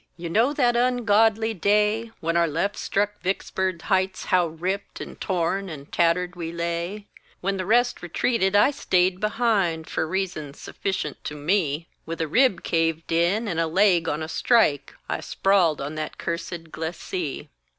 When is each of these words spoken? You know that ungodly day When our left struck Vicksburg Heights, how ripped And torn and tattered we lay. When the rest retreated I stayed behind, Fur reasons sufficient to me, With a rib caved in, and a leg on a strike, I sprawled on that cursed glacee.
You 0.17 0.31
know 0.31 0.51
that 0.51 0.75
ungodly 0.75 1.53
day 1.53 2.09
When 2.21 2.35
our 2.35 2.47
left 2.47 2.75
struck 2.75 3.21
Vicksburg 3.21 3.83
Heights, 3.83 4.25
how 4.25 4.47
ripped 4.47 4.99
And 4.99 5.21
torn 5.21 5.69
and 5.69 5.91
tattered 5.91 6.35
we 6.35 6.51
lay. 6.51 7.05
When 7.39 7.57
the 7.57 7.67
rest 7.67 8.01
retreated 8.01 8.55
I 8.55 8.71
stayed 8.71 9.19
behind, 9.19 9.87
Fur 9.87 10.07
reasons 10.07 10.59
sufficient 10.59 11.23
to 11.25 11.35
me, 11.35 11.87
With 12.07 12.19
a 12.19 12.27
rib 12.27 12.63
caved 12.63 13.11
in, 13.11 13.47
and 13.47 13.59
a 13.59 13.67
leg 13.67 14.09
on 14.09 14.23
a 14.23 14.27
strike, 14.27 14.95
I 15.07 15.19
sprawled 15.19 15.79
on 15.79 15.93
that 15.93 16.17
cursed 16.17 16.71
glacee. 16.71 17.49